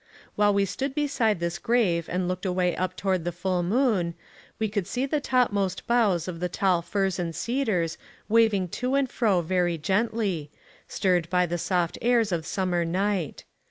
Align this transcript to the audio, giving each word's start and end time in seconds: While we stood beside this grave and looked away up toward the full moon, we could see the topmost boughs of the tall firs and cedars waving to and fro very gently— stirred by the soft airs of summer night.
While 0.35 0.55
we 0.55 0.65
stood 0.65 0.95
beside 0.95 1.39
this 1.39 1.59
grave 1.59 2.07
and 2.09 2.27
looked 2.27 2.43
away 2.47 2.75
up 2.75 2.97
toward 2.97 3.23
the 3.23 3.31
full 3.31 3.61
moon, 3.61 4.15
we 4.57 4.67
could 4.67 4.87
see 4.87 5.05
the 5.05 5.21
topmost 5.21 5.85
boughs 5.85 6.27
of 6.27 6.39
the 6.39 6.49
tall 6.49 6.81
firs 6.81 7.19
and 7.19 7.35
cedars 7.35 7.99
waving 8.27 8.69
to 8.81 8.95
and 8.95 9.07
fro 9.07 9.41
very 9.41 9.77
gently— 9.77 10.49
stirred 10.87 11.29
by 11.29 11.45
the 11.45 11.59
soft 11.59 11.99
airs 12.01 12.31
of 12.31 12.47
summer 12.47 12.83
night. 12.83 13.43